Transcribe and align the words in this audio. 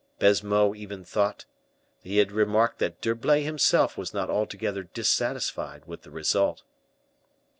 Baisemeaux 0.17 0.73
even 0.73 1.05
thought 1.05 1.45
he 2.01 2.17
had 2.17 2.31
remarked 2.31 2.79
that 2.79 2.99
D'Herblay 3.01 3.43
himself 3.43 3.99
was 3.99 4.15
not 4.15 4.31
altogether 4.31 4.81
dissatisfied 4.81 5.85
with 5.85 6.01
the 6.01 6.09
result. 6.09 6.63